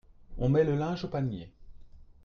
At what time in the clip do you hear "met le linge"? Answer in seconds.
0.49-1.03